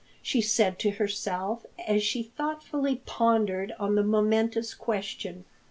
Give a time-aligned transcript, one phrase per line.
[0.23, 5.45] she said to herself as she thoughtfully pondered on the momentous question.